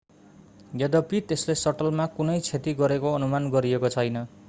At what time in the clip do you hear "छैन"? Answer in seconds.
3.97-4.23